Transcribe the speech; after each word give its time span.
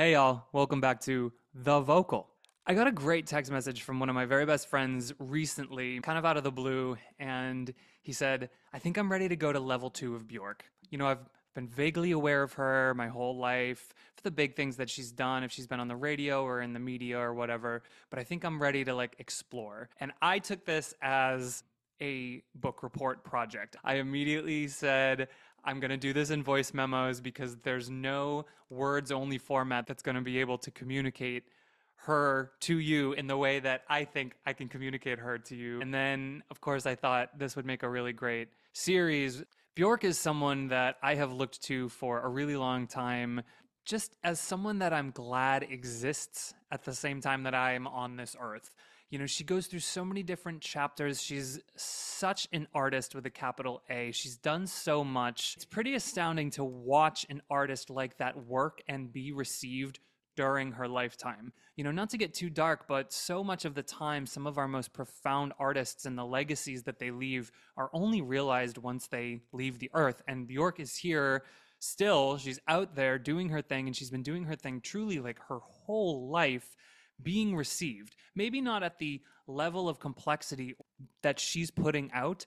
Hey, 0.00 0.12
y'all. 0.12 0.44
Welcome 0.52 0.80
back 0.80 1.00
to 1.06 1.32
The 1.52 1.80
Vocal. 1.80 2.28
I 2.64 2.74
got 2.74 2.86
a 2.86 2.92
great 2.92 3.26
text 3.26 3.50
message 3.50 3.82
from 3.82 3.98
one 3.98 4.08
of 4.08 4.14
my 4.14 4.26
very 4.26 4.46
best 4.46 4.68
friends 4.68 5.12
recently, 5.18 5.98
kind 5.98 6.16
of 6.16 6.24
out 6.24 6.36
of 6.36 6.44
the 6.44 6.52
blue, 6.52 6.96
and 7.18 7.74
he 8.00 8.12
said, 8.12 8.50
I 8.72 8.78
think 8.78 8.96
I'm 8.96 9.10
ready 9.10 9.28
to 9.28 9.34
go 9.34 9.52
to 9.52 9.58
level 9.58 9.90
two 9.90 10.14
of 10.14 10.28
Bjork. 10.28 10.62
You 10.88 10.98
know, 10.98 11.08
I've 11.08 11.28
been 11.52 11.66
vaguely 11.66 12.12
aware 12.12 12.44
of 12.44 12.52
her 12.52 12.94
my 12.94 13.08
whole 13.08 13.36
life 13.38 13.92
for 14.14 14.22
the 14.22 14.30
big 14.30 14.54
things 14.54 14.76
that 14.76 14.88
she's 14.88 15.10
done, 15.10 15.42
if 15.42 15.50
she's 15.50 15.66
been 15.66 15.80
on 15.80 15.88
the 15.88 15.96
radio 15.96 16.44
or 16.44 16.60
in 16.60 16.74
the 16.74 16.78
media 16.78 17.18
or 17.18 17.34
whatever, 17.34 17.82
but 18.08 18.20
I 18.20 18.22
think 18.22 18.44
I'm 18.44 18.62
ready 18.62 18.84
to 18.84 18.94
like 18.94 19.16
explore. 19.18 19.88
And 19.98 20.12
I 20.22 20.38
took 20.38 20.64
this 20.64 20.94
as 21.02 21.64
a 22.00 22.40
book 22.54 22.84
report 22.84 23.24
project. 23.24 23.74
I 23.82 23.94
immediately 23.94 24.68
said, 24.68 25.26
I'm 25.68 25.80
going 25.80 25.90
to 25.90 25.98
do 25.98 26.14
this 26.14 26.30
in 26.30 26.42
voice 26.42 26.72
memos 26.72 27.20
because 27.20 27.56
there's 27.58 27.90
no 27.90 28.46
words 28.70 29.12
only 29.12 29.36
format 29.36 29.86
that's 29.86 30.02
going 30.02 30.14
to 30.14 30.22
be 30.22 30.40
able 30.40 30.56
to 30.56 30.70
communicate 30.70 31.44
her 31.96 32.52
to 32.60 32.78
you 32.78 33.12
in 33.12 33.26
the 33.26 33.36
way 33.36 33.60
that 33.60 33.82
I 33.86 34.04
think 34.04 34.32
I 34.46 34.54
can 34.54 34.68
communicate 34.68 35.18
her 35.18 35.36
to 35.36 35.54
you. 35.54 35.82
And 35.82 35.92
then, 35.92 36.42
of 36.50 36.62
course, 36.62 36.86
I 36.86 36.94
thought 36.94 37.38
this 37.38 37.54
would 37.54 37.66
make 37.66 37.82
a 37.82 37.88
really 37.88 38.14
great 38.14 38.48
series. 38.72 39.42
Bjork 39.74 40.04
is 40.04 40.16
someone 40.18 40.68
that 40.68 40.96
I 41.02 41.16
have 41.16 41.34
looked 41.34 41.60
to 41.64 41.90
for 41.90 42.22
a 42.22 42.28
really 42.28 42.56
long 42.56 42.86
time, 42.86 43.42
just 43.84 44.16
as 44.24 44.40
someone 44.40 44.78
that 44.78 44.94
I'm 44.94 45.10
glad 45.10 45.64
exists 45.64 46.54
at 46.72 46.82
the 46.82 46.94
same 46.94 47.20
time 47.20 47.42
that 47.42 47.54
I 47.54 47.74
am 47.74 47.86
on 47.86 48.16
this 48.16 48.34
earth. 48.40 48.70
You 49.10 49.18
know, 49.18 49.26
she 49.26 49.42
goes 49.42 49.66
through 49.66 49.80
so 49.80 50.04
many 50.04 50.22
different 50.22 50.60
chapters. 50.60 51.22
She's 51.22 51.60
such 51.76 52.46
an 52.52 52.68
artist 52.74 53.14
with 53.14 53.24
a 53.24 53.30
capital 53.30 53.82
A. 53.88 54.12
She's 54.12 54.36
done 54.36 54.66
so 54.66 55.02
much. 55.02 55.54
It's 55.56 55.64
pretty 55.64 55.94
astounding 55.94 56.50
to 56.52 56.64
watch 56.64 57.24
an 57.30 57.40
artist 57.48 57.88
like 57.88 58.18
that 58.18 58.46
work 58.46 58.82
and 58.86 59.10
be 59.10 59.32
received 59.32 60.00
during 60.36 60.72
her 60.72 60.86
lifetime. 60.86 61.52
You 61.74 61.84
know, 61.84 61.90
not 61.90 62.10
to 62.10 62.18
get 62.18 62.34
too 62.34 62.50
dark, 62.50 62.86
but 62.86 63.12
so 63.12 63.42
much 63.42 63.64
of 63.64 63.74
the 63.74 63.82
time, 63.82 64.26
some 64.26 64.46
of 64.46 64.58
our 64.58 64.68
most 64.68 64.92
profound 64.92 65.54
artists 65.58 66.04
and 66.04 66.16
the 66.16 66.24
legacies 66.24 66.82
that 66.82 66.98
they 66.98 67.10
leave 67.10 67.50
are 67.78 67.90
only 67.94 68.20
realized 68.20 68.76
once 68.76 69.06
they 69.06 69.40
leave 69.52 69.78
the 69.78 69.90
earth. 69.94 70.22
And 70.28 70.46
Bjork 70.46 70.80
is 70.80 70.94
here 70.94 71.44
still. 71.80 72.36
She's 72.36 72.60
out 72.68 72.94
there 72.94 73.18
doing 73.18 73.48
her 73.48 73.62
thing, 73.62 73.86
and 73.86 73.96
she's 73.96 74.10
been 74.10 74.22
doing 74.22 74.44
her 74.44 74.54
thing 74.54 74.80
truly 74.80 75.18
like 75.18 75.38
her 75.48 75.60
whole 75.60 76.28
life 76.28 76.76
being 77.22 77.54
received. 77.54 78.16
Maybe 78.34 78.60
not 78.60 78.82
at 78.82 78.98
the 78.98 79.20
level 79.46 79.88
of 79.88 79.98
complexity 79.98 80.74
that 81.22 81.40
she's 81.40 81.70
putting 81.70 82.10
out, 82.12 82.46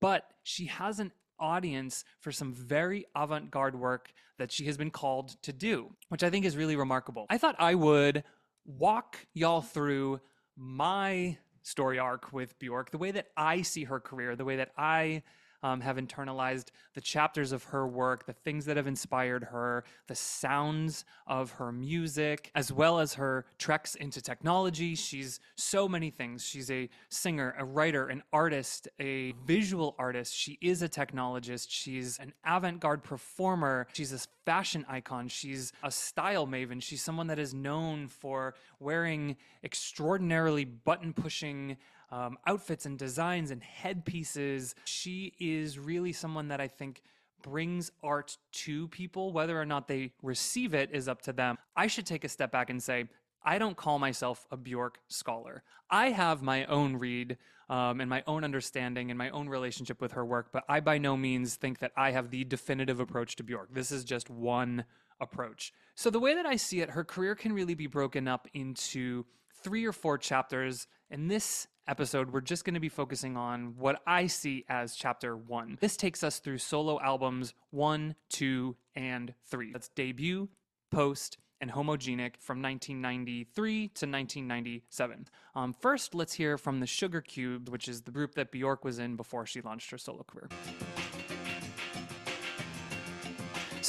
but 0.00 0.24
she 0.42 0.66
has 0.66 0.98
an 0.98 1.12
audience 1.38 2.04
for 2.20 2.32
some 2.32 2.52
very 2.52 3.06
avant 3.14 3.50
garde 3.50 3.76
work 3.76 4.12
that 4.38 4.52
she 4.52 4.66
has 4.66 4.76
been 4.76 4.90
called 4.90 5.40
to 5.42 5.52
do, 5.52 5.90
which 6.08 6.22
I 6.22 6.30
think 6.30 6.44
is 6.44 6.56
really 6.56 6.76
remarkable. 6.76 7.26
I 7.30 7.38
thought 7.38 7.56
I 7.58 7.74
would 7.74 8.24
walk 8.64 9.26
y'all 9.34 9.62
through 9.62 10.20
my 10.56 11.38
story 11.62 11.98
arc 11.98 12.32
with 12.32 12.58
Bjork, 12.58 12.90
the 12.90 12.98
way 12.98 13.10
that 13.10 13.28
I 13.36 13.62
see 13.62 13.84
her 13.84 14.00
career, 14.00 14.36
the 14.36 14.44
way 14.44 14.56
that 14.56 14.72
I 14.76 15.22
um, 15.62 15.80
have 15.80 15.96
internalized 15.96 16.68
the 16.94 17.00
chapters 17.00 17.52
of 17.52 17.64
her 17.64 17.86
work, 17.86 18.26
the 18.26 18.32
things 18.32 18.64
that 18.66 18.76
have 18.76 18.86
inspired 18.86 19.44
her, 19.44 19.84
the 20.06 20.14
sounds 20.14 21.04
of 21.26 21.52
her 21.52 21.72
music, 21.72 22.50
as 22.54 22.72
well 22.72 22.98
as 22.98 23.14
her 23.14 23.44
treks 23.58 23.94
into 23.94 24.20
technology. 24.20 24.94
She's 24.94 25.40
so 25.56 25.88
many 25.88 26.10
things. 26.10 26.46
She's 26.46 26.70
a 26.70 26.88
singer, 27.08 27.54
a 27.58 27.64
writer, 27.64 28.08
an 28.08 28.22
artist, 28.32 28.88
a 28.98 29.32
visual 29.44 29.94
artist. 29.98 30.34
She 30.34 30.58
is 30.60 30.82
a 30.82 30.88
technologist. 30.88 31.66
She's 31.70 32.18
an 32.18 32.32
avant 32.44 32.80
garde 32.80 33.02
performer. 33.02 33.86
She's 33.92 34.12
a 34.12 34.20
fashion 34.44 34.84
icon. 34.88 35.28
She's 35.28 35.72
a 35.82 35.90
style 35.90 36.46
maven. 36.46 36.82
She's 36.82 37.02
someone 37.02 37.26
that 37.28 37.38
is 37.38 37.54
known 37.54 38.08
for 38.08 38.54
wearing 38.78 39.36
extraordinarily 39.62 40.64
button 40.64 41.12
pushing 41.12 41.76
um, 42.10 42.38
outfits 42.46 42.86
and 42.86 42.98
designs 42.98 43.50
and 43.50 43.62
headpieces. 43.62 44.74
She 44.84 45.32
is 45.38 45.78
really 45.78 46.12
someone 46.12 46.48
that 46.48 46.60
I 46.60 46.68
think 46.68 47.02
brings 47.42 47.90
art 48.02 48.36
to 48.52 48.88
people. 48.88 49.32
Whether 49.32 49.60
or 49.60 49.64
not 49.64 49.88
they 49.88 50.12
receive 50.22 50.74
it 50.74 50.90
is 50.92 51.08
up 51.08 51.22
to 51.22 51.32
them. 51.32 51.56
I 51.76 51.86
should 51.86 52.06
take 52.06 52.24
a 52.24 52.28
step 52.28 52.52
back 52.52 52.70
and 52.70 52.82
say, 52.82 53.08
I 53.42 53.58
don't 53.58 53.76
call 53.76 53.98
myself 53.98 54.46
a 54.50 54.56
Bjork 54.56 54.98
scholar. 55.08 55.62
I 55.90 56.10
have 56.10 56.42
my 56.42 56.66
own 56.66 56.96
read 56.96 57.38
um, 57.70 58.00
and 58.00 58.10
my 58.10 58.22
own 58.26 58.44
understanding 58.44 59.10
and 59.10 59.16
my 59.16 59.30
own 59.30 59.48
relationship 59.48 60.00
with 60.00 60.12
her 60.12 60.24
work, 60.24 60.48
but 60.52 60.64
I 60.68 60.80
by 60.80 60.98
no 60.98 61.16
means 61.16 61.54
think 61.54 61.78
that 61.78 61.92
I 61.96 62.10
have 62.10 62.30
the 62.30 62.44
definitive 62.44 63.00
approach 63.00 63.36
to 63.36 63.42
Bjork. 63.42 63.72
This 63.72 63.92
is 63.92 64.04
just 64.04 64.28
one 64.28 64.84
approach. 65.20 65.72
So, 65.94 66.10
the 66.10 66.20
way 66.20 66.34
that 66.34 66.46
I 66.46 66.56
see 66.56 66.80
it, 66.80 66.90
her 66.90 67.04
career 67.04 67.34
can 67.34 67.52
really 67.52 67.74
be 67.74 67.86
broken 67.86 68.26
up 68.26 68.48
into 68.52 69.24
three 69.62 69.84
or 69.84 69.92
four 69.92 70.18
chapters. 70.18 70.86
and 71.10 71.30
this 71.30 71.66
episode, 71.86 72.32
we're 72.32 72.40
just 72.40 72.64
going 72.64 72.74
to 72.74 72.80
be 72.80 72.88
focusing 72.88 73.36
on 73.36 73.74
what 73.76 74.00
I 74.06 74.26
see 74.26 74.64
as 74.68 74.94
chapter 74.94 75.36
one. 75.36 75.78
This 75.80 75.96
takes 75.96 76.22
us 76.22 76.38
through 76.38 76.58
solo 76.58 77.00
albums 77.00 77.54
one, 77.70 78.14
two, 78.28 78.76
and 78.94 79.34
three. 79.46 79.72
That's 79.72 79.88
debut, 79.88 80.48
post, 80.90 81.38
and 81.60 81.70
homogenic 81.70 82.36
from 82.38 82.62
1993 82.62 83.88
to 83.88 84.06
1997. 84.06 85.28
Um, 85.54 85.74
first, 85.74 86.14
let's 86.14 86.32
hear 86.32 86.56
from 86.56 86.80
the 86.80 86.86
Sugarcubes, 86.86 87.68
which 87.68 87.88
is 87.88 88.02
the 88.02 88.10
group 88.10 88.34
that 88.34 88.50
Bjork 88.50 88.84
was 88.84 88.98
in 88.98 89.16
before 89.16 89.46
she 89.46 89.60
launched 89.60 89.90
her 89.90 89.98
solo 89.98 90.24
career. 90.24 90.48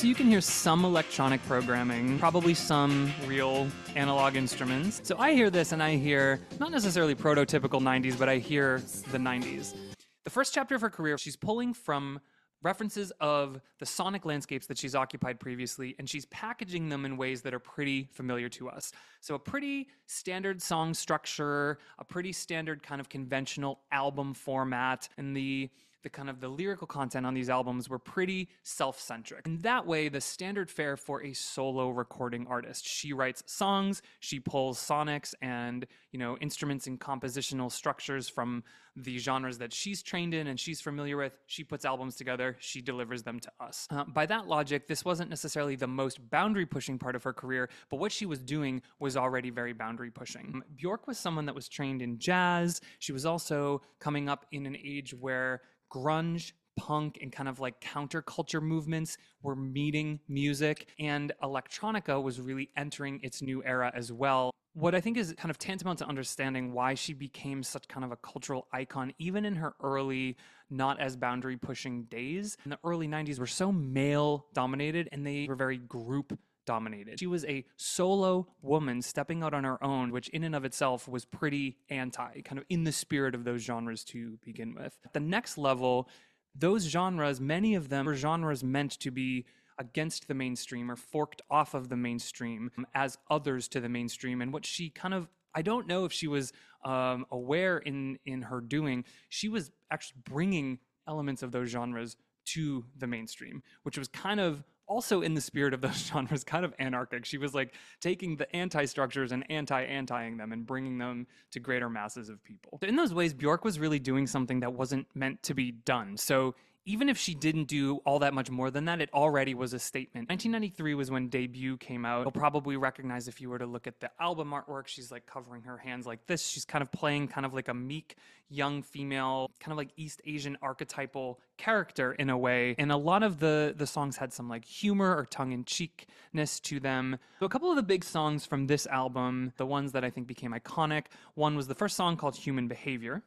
So 0.02 0.08
you 0.08 0.16
can 0.16 0.26
hear 0.26 0.42
some 0.42 0.84
electronic 0.84 1.44
programming, 1.44 2.18
probably 2.18 2.56
some 2.56 3.14
real 3.28 3.68
analog 3.96 4.36
instruments. 4.36 5.00
So 5.04 5.16
I 5.20 5.36
hear 5.36 5.52
this 5.52 5.74
and 5.74 5.84
I 5.84 5.96
hear 5.96 6.42
not 6.60 6.72
necessarily 6.72 7.14
prototypical 7.14 7.80
90s, 7.80 8.18
but 8.18 8.28
I 8.28 8.40
hear 8.40 8.80
the 9.12 9.20
90s. 9.20 9.76
The 10.24 10.30
first 10.32 10.56
chapter 10.56 10.74
of 10.74 10.82
her 10.82 10.90
career, 10.90 11.20
she's 11.20 11.36
pulling 11.36 11.76
from 11.76 12.20
references 12.64 13.12
of 13.20 13.62
the 13.78 13.86
sonic 13.86 14.26
landscapes 14.26 14.66
that 14.66 14.80
she's 14.80 14.96
occupied 14.96 15.40
previously, 15.40 15.96
and 16.00 16.10
she's 16.10 16.26
packaging 16.26 16.90
them 16.90 17.06
in 17.06 17.16
ways 17.16 17.44
that 17.44 17.54
are 17.54 17.60
pretty 17.60 18.10
familiar 18.12 18.50
to 18.50 18.70
us. 18.70 18.92
So, 19.20 19.36
a 19.36 19.40
pretty 19.40 19.88
standard 20.08 20.64
song 20.64 20.96
structure, 20.96 21.78
a 22.00 22.04
pretty 22.04 22.32
standard 22.32 22.82
kind 22.82 23.02
of 23.02 23.08
conventional 23.08 23.82
album 23.92 24.34
format, 24.34 25.10
and 25.20 25.38
the 25.38 25.70
the 26.04 26.10
kind 26.10 26.30
of 26.30 26.40
the 26.40 26.48
lyrical 26.48 26.88
content 26.88 27.26
on 27.26 27.34
these 27.34 27.50
albums 27.50 27.90
were 27.90 28.00
pretty 28.00 28.50
self-centric. 28.64 29.48
And 29.48 29.62
that 29.62 29.86
way, 29.86 30.10
the 30.10 30.22
standard 30.22 30.70
fare 30.70 30.98
for 30.98 31.24
a 31.24 31.34
solo 31.34 31.90
recording 31.90 32.48
artist. 32.48 32.86
She 32.86 33.14
writes 33.14 33.44
songs, 33.46 34.02
she 34.20 34.40
pulls 34.40 34.80
sonics 34.80 35.34
and, 35.42 35.86
you 36.12 36.20
know, 36.20 36.38
instruments 36.38 36.88
and 36.88 37.00
compositional 37.00 37.72
structures 37.72 38.28
from 38.28 38.64
the 38.98 39.18
genres 39.18 39.58
that 39.58 39.72
she's 39.72 40.04
trained 40.04 40.34
in 40.34 40.48
and 40.48 40.60
she's 40.60 40.82
familiar 40.82 41.16
with. 41.16 41.38
She 41.48 41.64
puts 41.64 41.86
albums 41.86 42.16
together, 42.16 42.58
she 42.60 42.82
delivers 42.82 43.24
them 43.24 43.40
to 43.40 43.52
us. 43.60 43.88
Uh, 43.90 44.04
by 44.04 44.26
that 44.26 44.48
logic, 44.48 44.88
this 44.88 45.06
wasn't 45.06 45.30
necessarily 45.30 45.76
the 45.76 45.88
most 45.88 46.30
boundary 46.30 46.66
pushing 46.66 47.00
part 47.00 47.16
of 47.16 47.24
her 47.24 47.32
career, 47.32 47.70
but 47.90 48.02
what 48.02 48.12
she 48.12 48.26
was 48.26 48.40
doing 48.40 48.82
was 49.00 49.16
already 49.16 49.50
very 49.50 49.72
boundary 49.72 50.12
pushing. 50.12 50.62
Bjork 50.76 51.08
was 51.08 51.18
someone 51.18 51.46
that 51.46 51.56
was 51.56 51.70
trained 51.70 52.02
in 52.02 52.20
jazz. 52.20 52.82
She 53.00 53.14
was 53.14 53.26
also 53.26 53.82
coming 54.00 54.28
up 54.28 54.46
in 54.52 54.66
an 54.66 54.76
age 54.84 55.14
where 55.14 55.62
grunge, 55.92 56.54
punk, 56.78 57.20
and 57.22 57.32
kind 57.32 57.50
of 57.50 57.60
like 57.60 57.82
counterculture 57.82 58.62
movements 58.62 59.18
were 59.44 59.56
meeting 59.56 60.20
music, 60.28 60.88
and 61.00 61.32
electronica 61.44 62.22
was 62.22 62.40
really 62.40 62.70
entering 62.78 63.20
its 63.24 63.42
new 63.42 63.64
era 63.64 63.92
as 63.94 64.12
well. 64.12 64.52
What 64.74 64.96
I 64.96 65.02
think 65.02 65.18
is 65.18 65.34
kind 65.38 65.52
of 65.52 65.58
tantamount 65.58 66.00
to 66.00 66.08
understanding 66.08 66.72
why 66.72 66.94
she 66.94 67.14
became 67.14 67.62
such 67.62 67.90
kind 67.90 68.06
of 68.06 68.12
a 68.14 68.16
cultural 68.16 68.68
icon, 68.72 69.14
even 69.20 69.44
in 69.44 69.56
her 69.56 69.74
early, 69.84 70.38
not 70.70 71.00
as 71.02 71.18
boundary 71.18 71.58
pushing 71.58 72.04
days. 72.04 72.56
In 72.64 72.72
the 72.72 72.80
early 72.86 73.08
90s 73.08 73.38
were 73.38 73.48
so 73.48 73.70
male 73.72 74.46
dominated 74.54 75.10
and 75.12 75.28
they 75.28 75.46
were 75.48 75.56
very 75.56 75.78
group 75.78 76.40
dominated. 76.66 77.20
She 77.20 77.28
was 77.28 77.46
a 77.46 77.66
solo 77.78 78.48
woman 78.62 79.02
stepping 79.02 79.44
out 79.44 79.54
on 79.54 79.64
her 79.64 79.84
own, 79.84 80.12
which 80.12 80.30
in 80.30 80.44
and 80.44 80.56
of 80.56 80.66
itself 80.66 81.08
was 81.08 81.26
pretty 81.26 81.78
anti, 81.90 82.42
kind 82.42 82.60
of 82.60 82.66
in 82.70 82.84
the 82.84 82.92
spirit 82.92 83.36
of 83.36 83.44
those 83.44 83.62
genres 83.62 84.04
to 84.06 84.38
begin 84.44 84.76
with. 84.76 84.98
At 85.06 85.14
the 85.14 85.20
next 85.20 85.58
level, 85.58 86.10
those 86.56 86.84
genres, 86.84 87.40
many 87.40 87.76
of 87.76 87.90
them 87.90 88.08
are 88.08 88.16
genres 88.16 88.64
meant 88.64 88.92
to 89.00 89.12
be 89.12 89.46
against 89.78 90.28
the 90.28 90.34
mainstream 90.34 90.92
or 90.92 90.96
forked 90.96 91.42
off 91.50 91.74
of 91.74 91.90
the 91.90 91.98
mainstream 91.98 92.70
as 92.94 93.18
others 93.30 93.68
to 93.70 93.80
the 93.80 93.90
mainstream. 93.90 94.42
And 94.42 94.54
what 94.54 94.66
she 94.66 94.90
kind 94.90 95.14
of 95.14 95.28
I 95.54 95.62
don't 95.62 95.88
know 95.88 96.06
if 96.06 96.14
she 96.14 96.28
was 96.28 96.54
um, 96.86 97.26
aware 97.30 97.78
in 97.78 98.20
in 98.26 98.44
her 98.44 98.62
doing. 98.62 99.04
She 99.30 99.50
was 99.50 99.72
actually 99.90 100.22
bringing 100.24 100.80
elements 101.08 101.44
of 101.44 101.52
those 101.52 101.70
genres 101.70 102.16
to 102.44 102.86
the 102.98 103.08
mainstream, 103.08 103.62
which 103.84 103.98
was 103.98 104.08
kind 104.08 104.40
of 104.40 104.64
also 104.92 105.22
in 105.22 105.34
the 105.34 105.42
spirit 105.42 105.74
of 105.74 105.80
those 105.80 105.96
genres, 106.08 106.44
kind 106.44 106.66
of 106.66 106.74
anarchic. 106.78 107.26
She 107.26 107.38
was 107.38 107.54
like 107.54 107.74
taking 108.02 108.36
the 108.36 108.54
anti 108.54 108.84
structures 108.86 109.32
and 109.32 109.50
anti 109.50 109.86
antiing 109.86 110.38
them 110.38 110.52
and 110.52 110.66
bringing 110.66 110.98
them 110.98 111.28
to 111.52 111.60
greater 111.60 111.90
masses 111.90 112.28
of 112.28 112.44
people. 112.44 112.78
In 112.82 112.98
those 112.98 113.14
ways, 113.14 113.34
Bjork 113.34 113.64
was 113.64 113.80
really 113.80 114.00
doing 114.00 114.28
something 114.28 114.60
that 114.60 114.74
wasn't 114.74 115.08
meant 115.16 115.42
to 115.44 115.54
be 115.54 115.72
done. 115.72 116.18
So 116.18 116.56
even 116.86 117.10
if 117.10 117.18
she 117.18 117.36
didn't 117.36 117.66
do 117.66 117.98
all 118.06 118.20
that 118.20 118.34
much 118.34 118.50
more 118.50 118.72
than 118.72 118.86
that, 118.86 119.02
it 119.02 119.10
already 119.14 119.54
was 119.54 119.74
a 119.74 119.80
statement. 119.80 120.30
1993 120.30 120.96
was 120.96 121.12
when 121.12 121.28
Debut 121.28 121.78
came 121.78 122.06
out. 122.06 122.22
You'll 122.22 122.32
probably 122.32 122.76
recognize 122.76 123.28
if 123.28 123.40
you 123.40 123.50
were 123.50 123.60
to 123.60 123.68
look 123.68 123.86
at 123.86 124.00
the 124.00 124.10
album 124.20 124.52
artwork, 124.52 124.88
she's 124.88 125.12
like 125.12 125.28
covering 125.28 125.62
her 125.64 125.78
hands 125.78 126.08
like 126.08 126.26
this. 126.26 126.48
She's 126.48 126.66
kind 126.66 126.82
of 126.82 126.92
playing 126.92 127.28
kind 127.28 127.46
of 127.46 127.54
like 127.54 127.68
a 127.68 127.74
meek 127.74 128.16
young 128.50 128.82
female, 128.82 129.52
kind 129.60 129.72
of 129.72 129.78
like 129.78 129.90
East 129.96 130.22
Asian 130.26 130.58
archetypal 130.62 131.40
character 131.58 132.14
in 132.14 132.32
a 132.32 132.38
way. 132.38 132.76
And 132.80 132.92
a 132.92 132.98
lot 132.98 133.22
of 133.22 133.40
the 133.40 133.74
the 133.78 133.88
songs 133.88 134.18
had 134.18 134.34
some 134.34 134.50
like 134.50 134.66
humor 134.66 135.16
or 135.16 135.26
tongue 135.26 135.52
in 135.52 135.66
cheekness 135.66 136.60
to 136.62 136.80
them. 136.80 137.20
So 137.40 137.46
a 137.46 137.50
couple 137.50 137.70
of 137.70 137.76
the 137.76 137.84
big 137.84 138.04
songs 138.04 138.46
from 138.46 138.66
this 138.66 138.88
album, 138.88 139.54
the 139.58 139.68
ones 139.68 139.92
that 139.92 140.04
I 140.04 140.10
think 140.10 140.26
became 140.26 140.52
iconic, 140.52 141.06
one 141.36 141.56
was 141.56 141.68
the 141.68 141.76
first 141.76 141.96
song 141.96 142.18
called 142.18 142.36
Human 142.36 142.68
Behavior, 142.68 143.22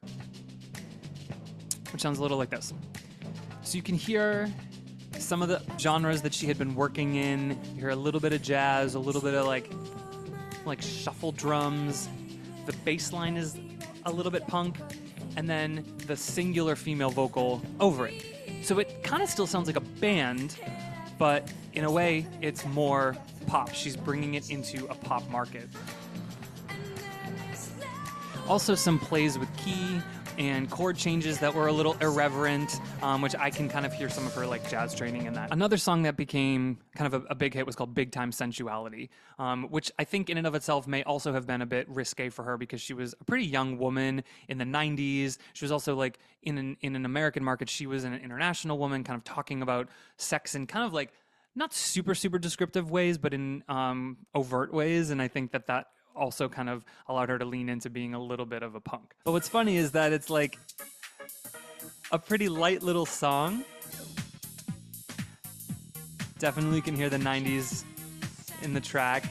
which 1.93 2.03
sounds 2.03 2.19
a 2.19 2.23
little 2.23 2.37
like 2.39 2.51
this. 2.51 2.75
So 3.65 3.77
you 3.77 3.83
can 3.83 3.95
hear 3.95 4.53
some 5.19 5.41
of 5.41 5.49
the 5.49 5.63
genres 5.79 6.21
that 6.23 6.35
she 6.35 6.47
had 6.47 6.59
been 6.59 6.75
working 6.75 7.17
in. 7.17 7.59
You 7.75 7.81
hear 7.81 7.91
a 7.91 7.97
little 7.97 8.21
bit 8.21 8.35
of 8.35 8.43
jazz, 8.43 8.95
a 8.95 8.99
little 8.99 9.23
bit 9.23 9.33
of 9.35 9.47
like 9.47 9.71
like 10.67 10.83
shuffle 10.83 11.33
drums. 11.33 12.09
The 12.67 12.75
bass 12.85 13.13
line 13.13 13.37
is 13.37 13.57
a 14.05 14.13
little 14.13 14.31
bit 14.31 14.47
punk, 14.47 14.77
and 15.37 15.49
then 15.49 15.85
the 16.07 16.17
singular 16.17 16.77
female 16.77 17.11
vocal 17.11 17.63
over 17.81 18.07
it. 18.07 18.25
So 18.63 18.79
it 18.79 19.03
kind 19.03 19.23
of 19.23 19.31
still 19.31 19.47
sounds 19.47 19.67
like 19.67 19.77
a 19.77 19.81
band, 19.81 20.59
but 21.19 21.51
in 21.73 21.85
a 21.85 21.91
way, 21.91 22.27
it's 22.43 22.67
more 22.67 23.17
pop. 23.47 23.75
She's 23.75 23.97
bringing 23.97 24.35
it 24.35 24.51
into 24.51 24.87
a 24.87 24.95
pop 24.95 25.29
market. 25.31 25.69
Also, 28.47 28.75
some 28.75 28.99
plays 28.99 29.39
with 29.39 29.49
key 29.57 30.03
and 30.39 30.71
chord 30.71 30.97
changes 30.97 31.39
that 31.39 31.55
were 31.55 31.67
a 31.67 31.73
little 31.73 31.95
irreverent, 32.01 32.81
um, 33.03 33.23
which 33.23 33.35
I 33.37 33.51
can 33.51 33.69
kind 33.69 33.87
of 33.87 33.93
hear 33.93 34.09
some 34.09 34.27
of 34.27 34.35
her 34.35 34.47
like 34.47 34.69
jazz 34.69 34.95
training 34.95 35.27
in 35.27 35.35
that. 35.35 35.53
Another 35.53 35.77
song 35.77 36.03
that 36.03 36.17
became 36.17 36.79
kind 36.95 37.13
of 37.13 37.25
a, 37.25 37.27
a 37.29 37.35
big 37.35 37.55
hit 37.55 37.67
was 37.67 37.77
called 37.77 37.95
Big 37.95 38.13
Time 38.13 38.31
Sensuality, 38.31 39.09
um, 39.39 39.65
which 39.71 39.93
I 39.99 40.05
think 40.05 40.31
in 40.31 40.39
and 40.39 40.47
of 40.47 40.55
itself 40.55 40.87
may 40.87 41.03
also 41.05 41.33
have 41.33 41.47
been 41.47 41.63
a 41.63 41.67
bit 41.67 41.89
risque 41.89 42.29
for 42.29 42.43
her 42.45 42.57
because 42.57 42.81
she 42.81 42.95
was 42.95 43.15
a 43.21 43.25
pretty 43.25 43.47
young 43.47 43.79
woman 43.79 44.25
in 44.49 44.59
the 44.59 44.65
90s. 44.65 45.39
She 45.53 45.65
was 45.65 45.73
also 45.73 45.95
like 45.95 46.19
in 46.43 46.59
an, 46.59 46.77
in 46.81 46.97
an 46.97 47.05
American 47.05 47.45
market, 47.45 47.69
she 47.69 47.87
was 47.87 48.05
an 48.05 48.15
international 48.15 48.79
woman 48.79 49.05
kind 49.05 49.17
of 49.17 49.25
talking 49.25 49.63
about 49.63 49.89
sex 50.17 50.55
and 50.55 50.69
kind 50.69 50.85
of 50.85 50.93
like 50.93 51.13
not 51.55 51.73
super 51.73 52.15
super 52.15 52.39
descriptive 52.39 52.91
ways 52.91 53.17
but 53.17 53.33
in 53.33 53.63
um, 53.69 54.17
overt 54.35 54.73
ways 54.73 55.11
and 55.11 55.23
i 55.23 55.29
think 55.29 55.53
that 55.53 55.67
that 55.67 55.87
also 56.15 56.49
kind 56.49 56.69
of 56.69 56.85
allowed 57.09 57.29
her 57.29 57.39
to 57.39 57.45
lean 57.45 57.69
into 57.69 57.91
being 57.91 58.15
a 58.15 58.23
little 58.23 58.47
bit 58.47 58.63
of 58.63 58.75
a 58.75 58.81
punk. 58.81 59.15
But 59.25 59.33
what's 59.33 59.49
funny 59.49 59.77
is 59.77 59.93
that 59.93 60.13
it's 60.13 60.31
like 60.31 60.59
a 62.13 62.19
pretty 62.19 62.49
light 62.49 62.83
little 62.83 63.07
song. 63.07 63.65
Definitely 66.39 66.81
can 66.81 66.95
hear 66.95 67.09
the 67.09 67.19
90s 67.19 67.85
in 68.63 68.75
the 68.75 68.81
track. 68.81 69.25